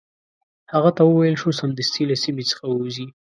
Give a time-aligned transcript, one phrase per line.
[0.73, 3.07] هغه ته وویل شو سمدستي له سیمي څخه ووزي.